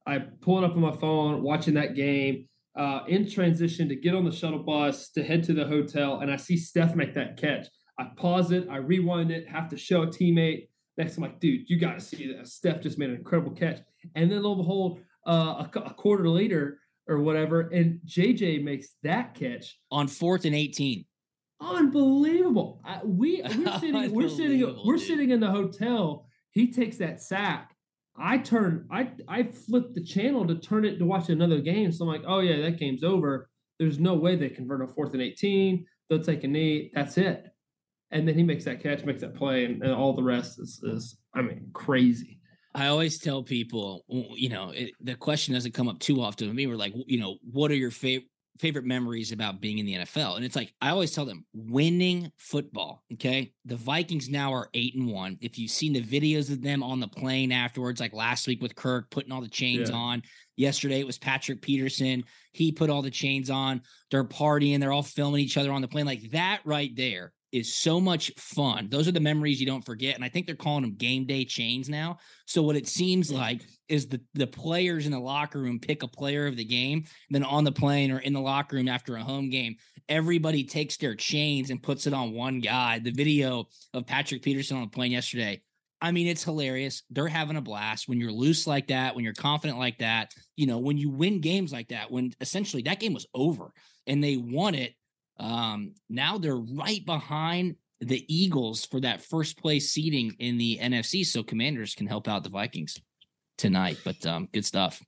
[0.05, 4.15] I pulled it up on my phone, watching that game uh, in transition to get
[4.15, 7.37] on the shuttle bus to head to the hotel, and I see Steph make that
[7.37, 7.67] catch.
[7.99, 10.69] I pause it, I rewind it, have to show a teammate.
[10.97, 12.47] Next, I'm like, dude, you got to see that.
[12.47, 13.79] Steph just made an incredible catch.
[14.15, 18.89] And then lo and behold, uh, a, a quarter later or whatever, and JJ makes
[19.03, 21.05] that catch on fourth and 18.
[21.59, 22.81] Unbelievable.
[22.85, 25.07] I, we we're sitting we're sitting we're dude.
[25.07, 26.27] sitting in the hotel.
[26.51, 27.75] He takes that sack.
[28.17, 31.91] I turn I I flip the channel to turn it to watch another game.
[31.91, 33.49] So I'm like, oh yeah, that game's over.
[33.79, 35.85] There's no way they convert a fourth and 18.
[36.09, 36.91] They'll take a knee.
[36.93, 37.45] That's it.
[38.11, 40.81] And then he makes that catch, makes that play, and, and all the rest is,
[40.83, 42.39] is I mean, crazy.
[42.73, 46.55] I always tell people, you know, it, the question doesn't come up too often with
[46.55, 46.67] me.
[46.67, 50.35] We're like, you know, what are your favorite favorite memories about being in the NFL?
[50.35, 53.03] And it's like I always tell them, winning football.
[53.13, 55.37] Okay, the Vikings now are eight and one.
[55.41, 58.75] If you've seen the videos of them on the plane afterwards, like last week with
[58.75, 59.95] Kirk putting all the chains Yeah.
[59.95, 60.21] on.
[60.55, 62.23] Yesterday it was Patrick Peterson.
[62.51, 63.81] He put all the chains on.
[64.09, 64.79] They're partying.
[64.79, 66.05] They're all filming each other on the plane.
[66.05, 68.89] Like that right there is so much fun.
[68.89, 70.15] Those are the memories you don't forget.
[70.15, 72.17] And I think they're calling them game day chains now.
[72.45, 76.07] So what it seems like is the the players in the locker room pick a
[76.07, 79.23] player of the game, then on the plane or in the locker room after a
[79.23, 79.75] home game,
[80.09, 82.99] everybody takes their chains and puts it on one guy.
[82.99, 85.61] The video of Patrick Peterson on the plane yesterday.
[85.99, 87.01] I mean, it's hilarious.
[87.09, 90.31] They're having a blast when you're loose like that, when you're confident like that.
[90.55, 93.71] You know, when you win games like that, when essentially that game was over
[94.05, 94.93] and they won it.
[95.39, 101.25] Um, now they're right behind the Eagles for that first place seating in the NFC,
[101.25, 102.97] so Commanders can help out the Vikings
[103.57, 103.97] tonight.
[104.03, 105.01] But um, good stuff.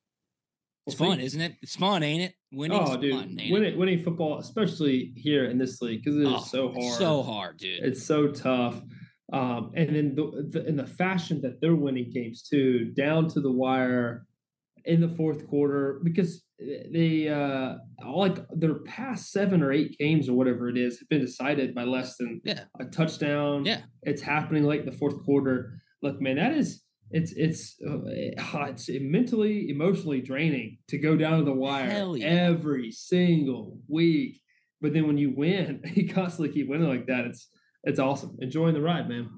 [0.88, 1.56] It's Well, fun, isn't it?
[1.62, 2.34] It's fun, ain't it?
[2.52, 3.52] Winning's oh, dude, fun, ain't it?
[3.54, 6.98] winning, winning football, especially here in this league, because it is Oh, so hard.
[6.98, 7.84] So hard, dude.
[7.84, 8.82] It's so tough.
[9.32, 13.42] Um, and then the, the in the fashion that they're winning games too, down to
[13.42, 14.26] the wire
[14.86, 16.44] in the fourth quarter, because
[16.92, 21.22] they uh like their past seven or eight games or whatever it is have been
[21.22, 22.64] decided by less than Yeah.
[22.80, 23.66] a touchdown.
[23.66, 23.82] Yeah.
[24.04, 25.82] It's happening late in the fourth quarter.
[26.02, 28.00] Look, man, that is it's it's uh,
[28.68, 32.26] it's mentally emotionally draining to go down to the wire yeah.
[32.26, 34.42] every single week.
[34.82, 37.26] But then when you win, you constantly keep winning like that.
[37.26, 37.50] It's
[37.84, 38.38] it's awesome.
[38.42, 39.30] Enjoying the ride, man.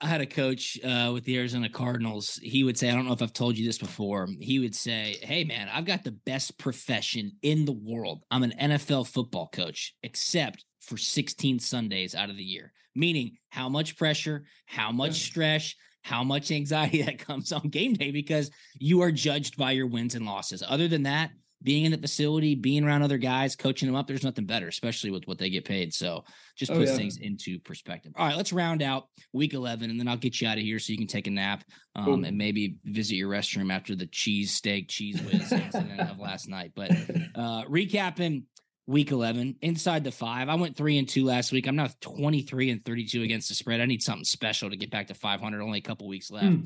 [0.00, 2.38] I had a coach uh, with the Arizona Cardinals.
[2.40, 4.28] He would say, I don't know if I've told you this before.
[4.40, 8.22] He would say, Hey, man, I've got the best profession in the world.
[8.30, 13.68] I'm an NFL football coach, except for 16 Sundays out of the year, meaning how
[13.68, 19.02] much pressure, how much stress, how much anxiety that comes on game day because you
[19.02, 20.62] are judged by your wins and losses.
[20.66, 21.30] Other than that,
[21.62, 25.10] being in the facility, being around other guys, coaching them up, there's nothing better, especially
[25.10, 25.92] with what they get paid.
[25.92, 26.24] So
[26.56, 26.96] just Oh, puts yeah.
[26.96, 28.12] things into perspective.
[28.16, 30.78] All right, let's round out week 11 and then I'll get you out of here
[30.78, 31.64] so you can take a nap
[31.96, 32.24] um, Cool.
[32.24, 36.72] and maybe visit your restroom after the cheese steak, Cheez Whiz incident of last night.
[36.76, 36.92] But
[37.34, 38.44] uh, recapping
[38.86, 41.66] week 11 inside the five, I went three and two last week.
[41.66, 43.80] I'm now 23 and 32 against the spread.
[43.80, 45.60] I need something special to get back to 500.
[45.60, 46.46] Only a couple weeks left.
[46.46, 46.60] Hmm.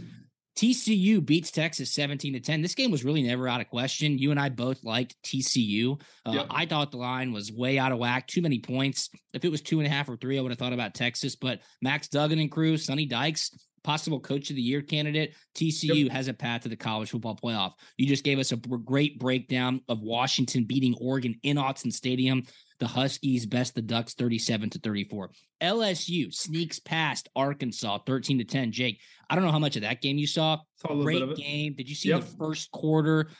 [0.57, 2.61] TCU beats Texas 17 to 10.
[2.63, 4.19] This game was really never out of question.
[4.19, 6.01] You and I both liked TCU.
[6.27, 6.47] Uh, Yep.
[6.51, 9.09] I thought the line was way out of whack, too many points.
[9.33, 11.37] If it was two and a half or three, I would have thought about Texas.
[11.37, 13.51] But Max Duggan and crew, Sonny Dykes,
[13.83, 15.35] possible coach of the year candidate.
[15.57, 17.73] TCU has a path to the college football playoff.
[17.97, 22.45] You just gave us a great breakdown of Washington beating Oregon in Autzen Stadium.
[22.83, 25.31] The Huskies best the Ducks 37 to 34.
[25.63, 28.73] LSU sneaks past Arkansas 13 to 10.
[28.73, 28.99] Jake,
[29.31, 30.59] I don't know how much of that game you saw.
[30.79, 31.75] Saw a little bit Great game.
[31.75, 32.21] Did you see Yep.
[32.23, 33.31] the first quarter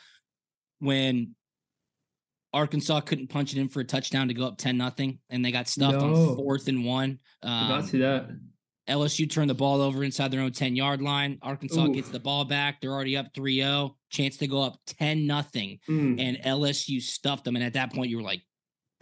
[0.79, 1.35] when
[2.53, 5.51] Arkansas couldn't punch it in for a touchdown to go up 10 nothing and they
[5.51, 6.29] got stuffed No.
[6.29, 7.19] on fourth and one?
[7.41, 8.29] Did not Um, see that.
[8.87, 11.37] LSU turned the ball over inside their own 10 yard line.
[11.41, 11.93] Arkansas Oof.
[11.95, 12.79] gets the ball back.
[12.79, 13.97] They're already up 3 0.
[14.09, 15.79] Chance to go up 10 nothing.
[15.89, 16.17] Mm.
[16.21, 17.57] And LSU stuffed them.
[17.57, 18.41] And at that point, you were like,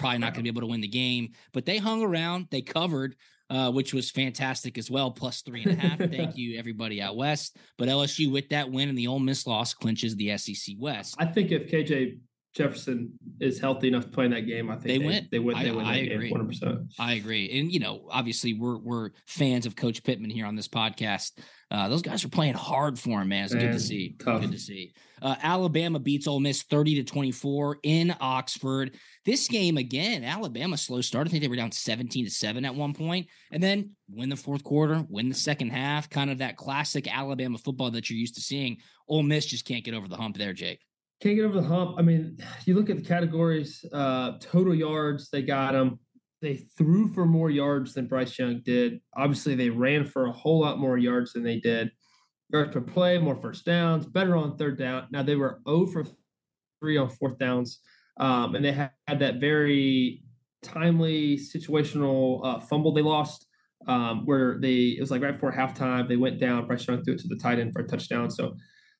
[0.01, 1.31] probably not going to be able to win the game.
[1.53, 2.47] But they hung around.
[2.51, 3.15] They covered,
[3.49, 5.11] uh, which was fantastic as well.
[5.11, 5.97] Plus three and a half.
[6.11, 7.57] Thank you, everybody out west.
[7.77, 11.15] But LSU, with that win and the Ole Miss loss, clinches the SEC West.
[11.17, 12.19] I think if KJ
[12.53, 15.27] Jefferson is healthy enough to play in that game, I think They they, win.
[15.31, 15.55] They win.
[15.55, 16.31] I- They win I agree.
[16.31, 16.79] One hundred percent.
[16.99, 17.59] I agree.
[17.59, 21.31] And you know, obviously we're we're fans of Coach Pittman here on this podcast.
[21.69, 23.45] Uh, those guys are playing hard for him, man.
[23.45, 24.15] It's good to see.
[24.19, 24.41] tough.
[24.41, 24.91] Good to see.
[25.21, 28.97] Uh, Alabama beats Ole Miss 30 to 24 in Oxford.
[29.23, 31.27] This game again, Alabama slow start.
[31.27, 34.35] I think they were down 17 to 7 at one point, and then win the
[34.35, 38.35] fourth quarter, win the second half, kind of that classic Alabama football that you're used
[38.35, 38.77] to seeing.
[39.07, 40.81] Ole Miss just can't get over the hump there, Jake.
[41.21, 41.95] Can't get over the hump.
[41.99, 45.99] I mean, you look at the categories, uh, total yards, they got them.
[46.41, 48.99] They threw for more yards than Bryce Young did.
[49.15, 51.91] Obviously, they ran for a whole lot more yards than they did.
[52.51, 55.07] Yards per play, more first downs, better on third down.
[55.12, 56.05] Now they were 0 for
[56.79, 57.79] 3 on fourth downs.
[58.19, 60.23] Um, and they had, had that very
[60.63, 63.47] timely situational uh, fumble they lost
[63.88, 66.67] um, where they it was like right before halftime they went down.
[66.67, 68.29] Bryce Young threw it to the tight end for a touchdown.
[68.29, 68.55] So,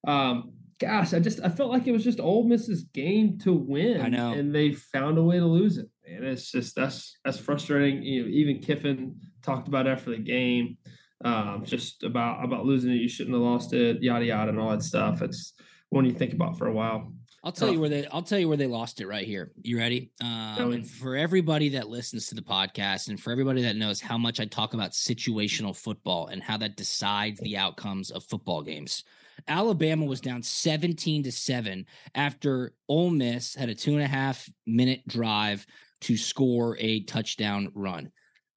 [0.08, 4.02] um, gosh, I just I felt like it was just Ole Miss's game to win.
[4.02, 4.34] I know.
[4.34, 5.88] and they found a way to lose it.
[6.06, 8.02] and it's just that's that's frustrating.
[8.02, 10.78] You know, even Kiffin talked about after the game,
[11.24, 12.96] um, just about about losing it.
[12.96, 15.22] You shouldn't have lost it, yada yada, and all that stuff.
[15.22, 15.54] It's
[15.90, 17.14] one you think about for a while.
[17.44, 19.52] I'll tell you where they I'll tell you where they lost it right here.
[19.64, 20.12] You ready?
[20.22, 24.18] Um, and for everybody that listens to the podcast and for everybody that knows how
[24.18, 29.04] much I talk about situational football and how that decides the outcomes of football games.
[29.48, 34.50] Alabama was down 17 to 7 after Ole Miss had a two and a half
[34.66, 35.66] minute drive
[36.02, 38.12] to score a touchdown run.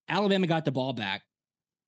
[0.09, 1.23] Alabama got the ball back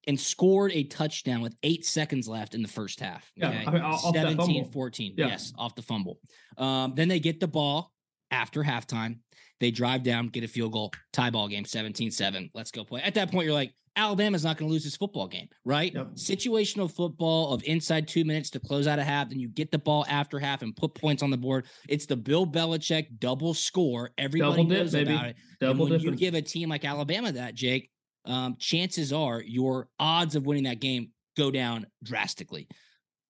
[0.07, 3.29] and scored a touchdown with eight seconds left in the first half.
[3.41, 3.61] Okay?
[3.63, 5.13] Yeah, I mean, off 17 14.
[5.17, 5.27] Yeah.
[5.27, 6.19] Yes, off the fumble.
[6.57, 7.91] Um, then they get the ball
[8.31, 9.19] after halftime.
[9.59, 12.49] They drive down, get a field goal, tie ball game 17 7.
[12.53, 13.01] Let's go play.
[13.01, 15.91] At that point, you're like, Alabama's not going to lose this football game, right?
[15.93, 16.13] Yep.
[16.13, 19.29] Situational football of inside two minutes to close out a half.
[19.29, 21.65] Then you get the ball after half and put points on the board.
[21.89, 24.11] It's the Bill Belichick double score.
[24.19, 25.13] Everybody Double dip, knows baby.
[25.13, 25.35] about it.
[25.61, 27.89] and Double when you give a team like Alabama that, Jake,
[28.25, 32.67] um, chances are your odds of winning that game go down drastically.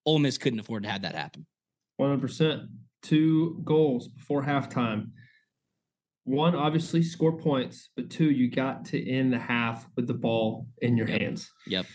[0.05, 1.45] Ole Miss couldn't afford to have that happen.
[1.95, 2.63] One hundred percent.
[3.03, 5.11] Two goals before halftime.
[6.27, 10.67] One, obviously, score points, but two, you got to end the half with the ball
[10.81, 11.21] in your Yep.
[11.21, 11.85] hands Yep.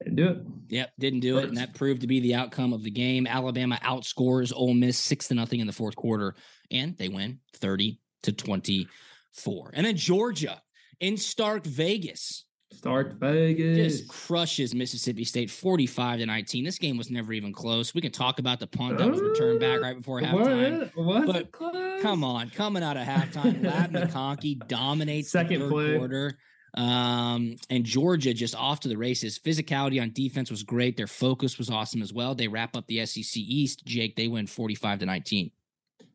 [0.00, 0.38] and do it.
[0.68, 3.24] Yep, didn't do it, and that proved to be the outcome of the game.
[3.24, 6.34] Alabama outscores Ole Miss six to nothing in the fourth quarter,
[6.72, 8.88] and they win thirty to twenty
[9.32, 9.70] four.
[9.72, 10.60] And then Georgia
[10.98, 13.76] in Stark Vegas Start Vegas.
[13.98, 16.64] just crushes Mississippi State forty five to nineteen.
[16.64, 17.94] This game was never even close.
[17.94, 20.90] We can talk about the punt that was returned back right before halftime.
[20.94, 21.26] What?
[21.26, 22.02] But close?
[22.02, 25.96] Come on, coming out of halftime, Ladd McConkey dominates Second the play.
[25.96, 26.38] quarter.
[26.74, 29.38] Um, and Georgia just off to the races.
[29.38, 30.96] Physicality on defense was great.
[30.96, 32.34] Their focus was awesome as well.
[32.34, 33.84] They wrap up the SEC East.
[33.86, 35.50] Jake, they win 45 to 19.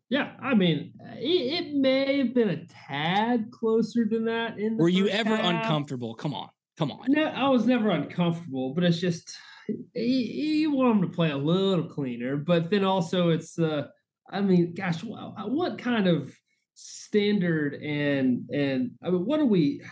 [0.10, 4.60] Yeah, I mean, eh, it, it may have been a tad closer than that.
[4.60, 5.63] In the Were you ever half.
[5.63, 6.13] uncomfortable?
[6.16, 6.50] Come on.
[6.78, 7.06] Come on.
[7.08, 9.36] No, I was never uncomfortable, but it's just
[9.68, 12.38] you, you want them to play a little cleaner.
[12.38, 13.88] But then also, it's uh,
[14.30, 16.34] I mean, gosh, what, uh, what kind of
[16.74, 19.84] standard and and I mean, what do we?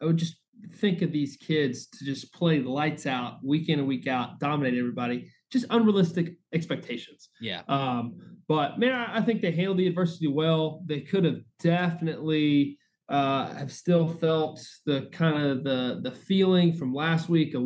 [0.00, 0.36] I would just
[0.76, 4.40] think of these kids to just play the lights out week in and week out,
[4.40, 5.30] dominate everybody.
[5.50, 7.28] Just unrealistic expectations.
[7.40, 7.62] Yeah.
[7.68, 8.14] Um,
[8.48, 10.82] but man, I, I think they handled the adversity well.
[10.86, 16.94] They could have definitely uh, have still felt the kind of the the feeling from
[16.94, 17.62] last week of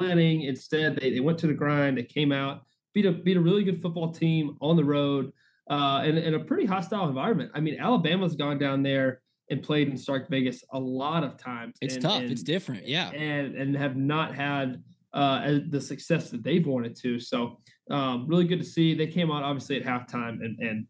[0.00, 0.42] winning.
[0.42, 1.98] Instead, they, they went to the grind.
[1.98, 2.62] They came out,
[2.94, 5.32] beat a beat a really good football team on the road,
[5.68, 7.50] uh, in, in a pretty hostile environment.
[7.54, 9.20] I mean, Alabama's gone down there
[9.50, 11.76] and played in Stark Vegas a lot of times.
[11.82, 12.20] It's and- tough.
[12.22, 12.86] and- it's different.
[12.86, 13.10] Yeah.
[13.10, 14.82] and and have not had
[15.16, 17.18] uh, the success that they've wanted to.
[17.18, 17.58] So
[17.90, 18.94] um, really good to see.
[18.94, 20.86] They came out obviously at halftime and and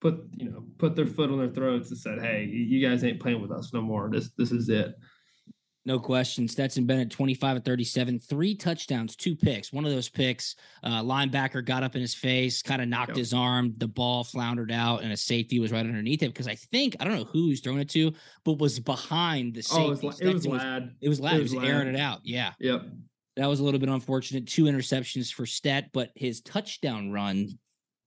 [0.00, 3.20] put you know put their foot on their throats and said, "Hey, you guys ain't
[3.20, 4.08] playing with us no more.
[4.10, 4.94] This this is it."
[5.84, 6.48] No question.
[6.48, 9.72] Stetson Bennett, 25 and 37, three touchdowns, two picks.
[9.72, 13.18] One of those picks, uh, linebacker got up in his face, kind of knocked Yep.
[13.18, 13.72] his arm.
[13.76, 16.28] The ball floundered out, and a safety was right underneath it.
[16.28, 18.12] Because I think, I don't know who he was throwing it to,
[18.44, 19.84] but was behind the safety.
[19.84, 20.94] Oh, it was, it was Stetson Ladd.
[21.00, 21.36] It was loud.
[21.36, 22.18] It was was airing it out.
[22.24, 22.54] Yeah.
[22.58, 22.82] Yep.
[23.36, 24.46] That was a little bit unfortunate.
[24.46, 27.58] Two interceptions for Stet, but his touchdown run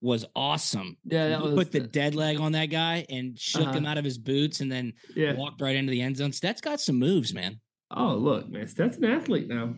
[0.01, 0.97] was awesome.
[1.05, 3.73] Yeah, that he was put the dead leg on that guy and shook Uh-huh.
[3.73, 5.35] him out of his boots and then Yeah.
[5.35, 6.31] walked right into the end zone.
[6.31, 7.59] Stet's got some moves, man.
[7.91, 9.75] Oh, look, man, that's an athlete now.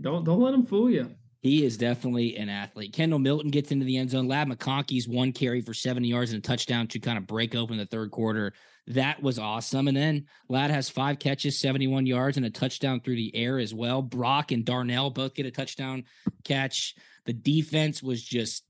[0.00, 1.10] Don't don't let him fool you.
[1.46, 2.92] He is definitely an athlete.
[2.92, 4.26] Kendall Milton gets into the end zone.
[4.26, 7.78] Ladd McConkey's one carry for 70 yards and a touchdown to kind of break open
[7.78, 8.52] the third quarter.
[8.88, 9.86] That was awesome.
[9.86, 13.72] And then Ladd has five catches, 71 yards, and a touchdown through the air as
[13.72, 14.02] well.
[14.02, 16.04] Brock and Darnell both get a touchdown
[16.42, 16.96] catch.
[17.26, 18.64] The defense was just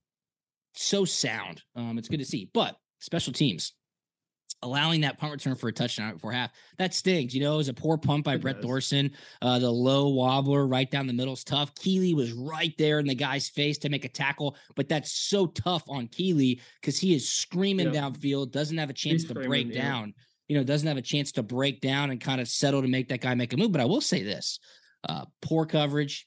[0.74, 1.62] so sound.
[1.74, 2.50] Um, it's good to see.
[2.52, 3.72] But special teams
[4.66, 7.34] allowing that punt return for a touchdown before half that stings.
[7.34, 8.64] You know, it was a poor punt by It Brett does.
[8.64, 9.12] Thorson.
[9.40, 11.74] Uh, the low wobbler right down the middle is tough.
[11.76, 15.46] Keeley was right there in the guy's face to make a tackle, but that's so
[15.46, 18.02] tough on Keeley because he is screaming Yeah.
[18.02, 19.82] downfield, doesn't have a chance He's to break yeah.
[19.82, 20.14] down.
[20.48, 23.08] You know, doesn't have a chance to break down and kind of settle to make
[23.08, 23.72] that guy make a move.
[23.72, 24.58] But I will say this:
[25.08, 26.26] uh, poor coverage,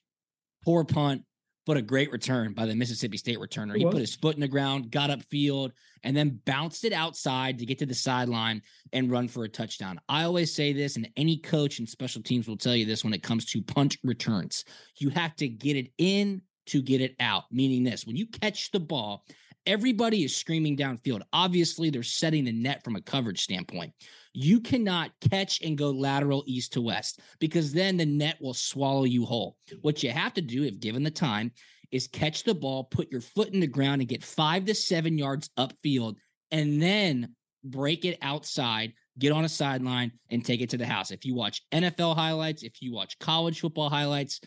[0.66, 1.24] poor punt,
[1.66, 3.76] but a great return by the Mississippi State returner.
[3.76, 5.72] He put his foot in the ground, got upfield,
[6.04, 8.62] and then bounced it outside to get to the sideline
[8.94, 10.00] and run for a touchdown.
[10.10, 13.14] I always say this, and any coach in special teams will tell you this when
[13.14, 14.66] it comes to punt returns.
[14.98, 18.72] You have to get it in to get it out, meaning this when you catch
[18.72, 19.26] the ball,
[19.66, 21.22] everybody is screaming downfield.
[21.34, 23.94] Obviously, they're setting the net from a coverage standpoint.
[24.34, 29.04] You cannot catch and go lateral east to west because then the net will swallow
[29.04, 29.58] you whole.
[29.82, 31.52] What you have to do, if given the time,
[31.92, 35.18] is catch the ball, put your foot in the ground, and get five to seven
[35.18, 36.16] yards upfield,
[36.52, 38.94] and then break it outside.
[39.18, 41.12] get on a sideline and take it to the house.
[41.12, 44.40] If you watch NFL highlights, if you watch college football highlights,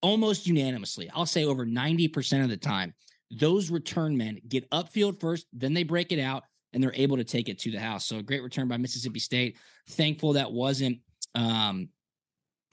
[0.00, 2.94] almost unanimously, I'll say over 90% of the time,
[3.30, 7.24] those return men get upfield first, then they break it out and they're able to
[7.24, 8.06] take it to the house.
[8.06, 9.56] So a great return by Mississippi State.
[9.88, 10.98] Thankful that wasn't
[11.34, 11.88] um,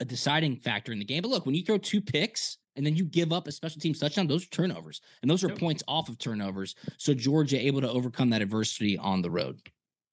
[0.00, 1.22] a deciding factor in the game.
[1.22, 3.98] But look, when you throw two picks and then you give up a special teams
[3.98, 5.58] touchdown, those are turnovers, and those are yep.
[5.58, 6.74] points off of turnovers.
[6.96, 9.60] So Georgia able to overcome that adversity on the road.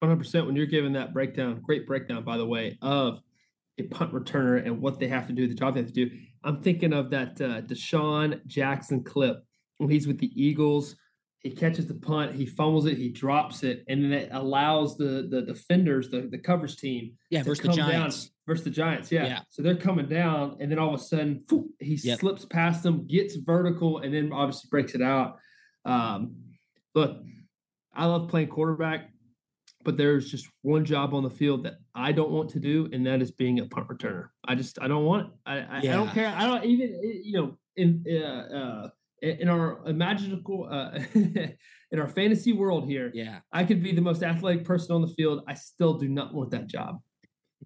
[0.03, 3.21] 100% when you're giving that breakdown, great breakdown, by the way, of
[3.77, 6.09] a punt returner and what they have to do, the job they have to do.
[6.43, 9.44] I'm thinking of that uh, DeSean Jackson clip
[9.79, 10.95] he's with the Eagles.
[11.39, 15.27] He catches the punt, he fumbles it, he drops it, and then it allows the
[15.29, 18.23] the defenders, the, the coverage team, yeah, versus the Giants.
[18.23, 19.27] Down, versus the Giants, yeah.
[19.27, 19.39] yeah.
[19.51, 21.43] So they're coming down, and then all of a sudden,
[21.79, 22.19] he yep.
[22.19, 25.37] slips past them, gets vertical, and then obviously breaks it out.
[25.85, 26.35] Um,
[26.95, 27.21] look,
[27.93, 29.11] I love playing quarterback,
[29.83, 33.05] but there's just one job on the field that I don't want to do, and
[33.05, 34.29] that is being a punt returner.
[34.45, 35.33] I just I don't want it.
[35.45, 35.93] I I, yeah.
[35.93, 36.33] I don't care.
[36.35, 38.89] I don't even you know in uh, uh
[39.21, 40.99] in our imaginative uh,
[41.91, 45.07] in our fantasy world here, yeah, I could be the most athletic person on the
[45.07, 45.43] field.
[45.47, 46.99] I still do not want that job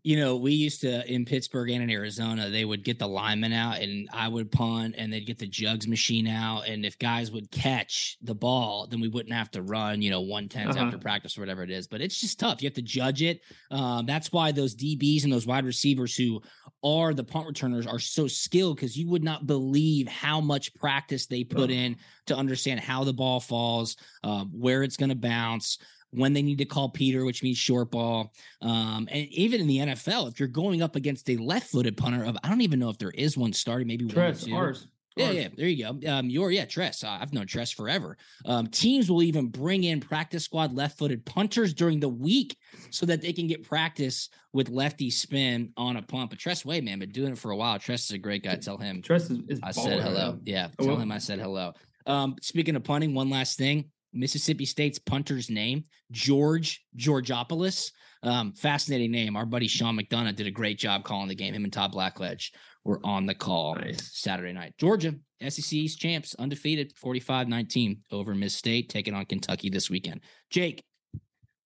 [0.03, 3.51] you know, we used to in Pittsburgh and in Arizona, they would get the linemen
[3.53, 6.67] out and I would punt and they'd get the jugs machine out.
[6.67, 10.21] And if guys would catch the ball, then we wouldn't have to run, you know,
[10.21, 10.85] one tens uh-huh.
[10.85, 11.87] after practice or whatever it is.
[11.87, 12.61] But it's just tough.
[12.61, 13.41] You have to judge it.
[13.71, 16.41] Um, that's why those DBs and those wide receivers who
[16.83, 21.27] are the punt returners are so skilled because you would not believe how much practice
[21.27, 21.97] they put in
[22.27, 25.77] to understand how the ball falls, um, where it's going to bounce
[26.12, 28.34] when they need to call Peter, which means short ball.
[28.62, 32.38] Um, and even in the NFL, if you're going up against a left-footed punter of,
[32.43, 34.88] I don't even know if there is one starting, maybe Tress, one ours.
[35.16, 36.12] Yeah, yeah, there you go.
[36.12, 37.03] Um, your yeah, Tress.
[37.03, 38.18] Uh, I've known Tress forever.
[38.45, 42.57] Um, teams will even bring in practice squad left-footed punters during the week
[42.89, 46.30] so that they can get practice with lefty spin on a pump.
[46.30, 47.78] But Tress Way, man, been doing it for a while.
[47.80, 48.55] Tress is a great guy.
[48.55, 49.01] Tell him.
[49.01, 49.39] Tress is.
[49.49, 50.39] is I said hello.
[50.45, 51.74] Yeah, oh, tell him I said hello.
[52.05, 53.91] Um, speaking of punting, one last thing.
[54.14, 57.91] Mississippi State's punter's name, George Georgopoulos.
[58.22, 59.38] Um, fascinating name.
[59.38, 61.53] Our buddy Sean McDonough did a great job calling the game.
[61.53, 62.51] Him and Todd Blackledge
[62.84, 64.20] were on the call nice.
[64.20, 64.74] Saturday night.
[64.78, 65.16] Georgia,
[65.47, 70.22] SEC East champs, undefeated, 45 19 over Miss State, taking on Kentucky this weekend.
[70.49, 70.84] Jake,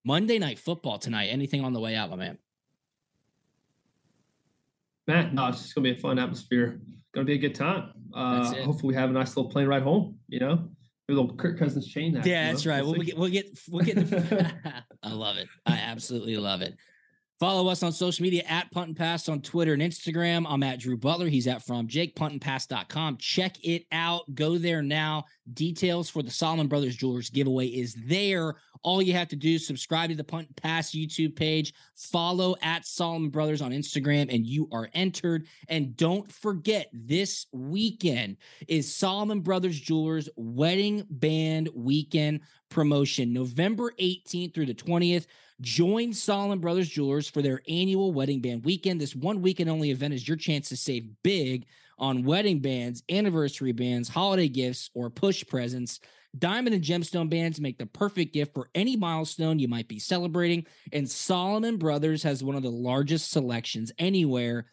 [0.06, 1.28] Monday night football tonight.
[1.28, 2.38] Anything on the way out, my man?
[5.08, 6.80] Matt, no, it's just gonna be a fun atmosphere.
[7.14, 7.92] Gonna be a good time.
[8.14, 10.18] Uh, hopefully, we have a nice little plane ride home.
[10.28, 10.70] You know,
[11.10, 12.14] little Kirk Cousins chain.
[12.14, 12.84] That, yeah, that's right.
[12.84, 13.96] We'll, we'll, get we'll get we'll get.
[13.96, 14.52] The,
[15.04, 15.48] I love it.
[15.66, 16.76] I absolutely love it.
[17.40, 20.46] Follow us on social media at Punt and Pass on Twitter and Instagram.
[20.48, 21.28] I'm at Drew Butler.
[21.28, 23.18] He's at from JakePuntandPass.com.
[23.18, 24.24] Check it out.
[24.36, 25.26] Go there now.
[25.54, 28.56] Details for the Solomon Brothers Jewelers giveaway is there.
[28.84, 32.56] All you have to do is subscribe to the Punt and Pass YouTube page, follow
[32.62, 35.48] at Solomon Brothers on Instagram, and you are entered.
[35.70, 42.42] And don't forget, this weekend is Solomon Brothers Jewelers Wedding Band Weekend
[42.74, 45.28] promotion, November 18th through the 20th.
[45.62, 49.00] Join Solomon Brothers Jewelers for their annual wedding band weekend.
[49.00, 51.66] This one weekend only event is your chance to save big
[52.00, 56.00] on wedding bands, anniversary bands, holiday gifts, or push presents.
[56.38, 60.66] Diamond and gemstone bands make the perfect gift for any milestone you might be celebrating.
[60.92, 64.66] And Solomon Brothers has one of the largest selections anywhere.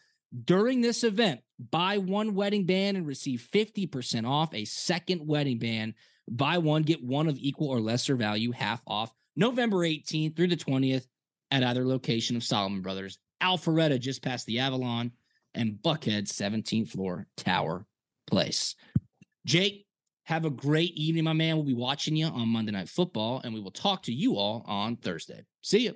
[0.45, 5.93] During this event, buy one wedding band and receive 50% off a second wedding band.
[6.29, 9.13] Buy one, get one of equal or lesser value, half off.
[9.35, 11.05] November 18th through the 20th
[11.51, 15.11] at either location of Solomon Brothers, Alpharetta just past the Avalon,
[15.53, 17.85] and Buckhead 17th floor Tower
[18.27, 18.75] Place.
[19.45, 19.85] Jake,
[20.25, 21.55] have a great evening, my man.
[21.55, 24.63] We'll be watching you on Monday Night Football, and we will talk to you all
[24.65, 25.43] on Thursday.
[25.61, 25.95] See you.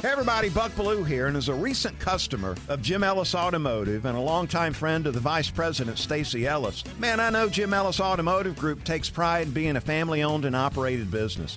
[0.00, 4.18] Hey everybody, Buck Belue here, and as a recent customer of Jim Ellis Automotive and
[4.18, 8.56] a longtime friend of the Vice President Stacy Ellis, man, I know Jim Ellis Automotive
[8.56, 11.56] Group takes pride in being a family-owned and operated business.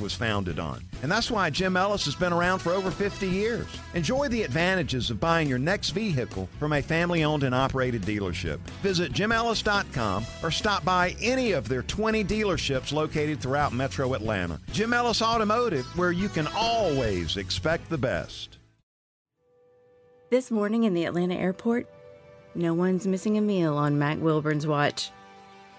[0.00, 0.82] was founded on.
[1.02, 3.66] And that's why Jim Ellis has been around for over 50 years.
[3.94, 8.58] Enjoy the advantages of buying your next vehicle from a family owned and operated dealership.
[8.82, 14.60] Visit jimellis.com or stop by any of their 20 dealerships located throughout metro Atlanta.
[14.72, 18.58] Jim Ellis Automotive, where you can always expect the best.
[20.30, 21.86] This morning in the Atlanta airport,
[22.54, 25.10] no one's missing a meal on Mac Wilburn's watch.